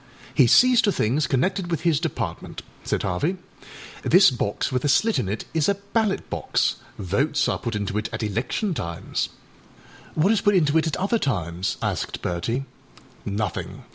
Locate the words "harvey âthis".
3.03-4.35